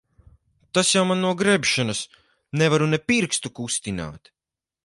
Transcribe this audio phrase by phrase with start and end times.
[0.77, 2.01] Tas jau man no grebšanas.
[2.63, 4.37] Nevaru ne pirkstu kustināt.